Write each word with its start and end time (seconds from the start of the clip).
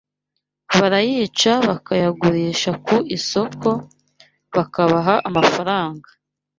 barayica 0.77 1.51
bakayagurisha 1.67 2.71
ku 2.85 2.95
isoko 3.17 3.69
bakabaha 4.55 5.15
amafaranga 5.29 6.07